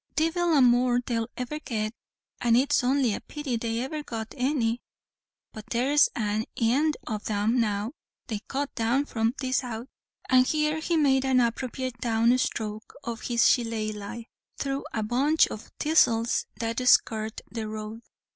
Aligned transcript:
"Divil 0.15 0.53
a 0.57 0.61
more 0.63 0.99
they'll 0.99 1.29
ever 1.37 1.59
get, 1.59 1.93
and 2.41 2.57
it's 2.57 2.83
only 2.83 3.13
a 3.13 3.21
pity 3.21 3.55
they 3.55 3.81
ever 3.81 4.01
got 4.01 4.33
any 4.35 4.81
but 5.53 5.67
there's 5.67 6.09
an 6.15 6.45
ind 6.55 6.97
o' 7.05 7.19
them 7.19 7.59
now 7.59 7.91
they're 8.25 8.39
cut 8.47 8.73
down 8.73 9.05
from 9.05 9.35
this 9.37 9.63
out," 9.63 9.87
and 10.27 10.47
here 10.47 10.79
he 10.79 10.97
made 10.97 11.23
an 11.23 11.39
appropriate 11.39 11.99
down 11.99 12.35
stroke 12.39 12.95
of 13.03 13.21
his 13.27 13.47
shillelah 13.47 14.25
through 14.57 14.83
a 14.91 15.03
bunch 15.03 15.45
of 15.49 15.69
thistles 15.79 16.47
that 16.57 16.79
skirted 16.89 17.43
the 17.51 17.67
road. 17.67 18.01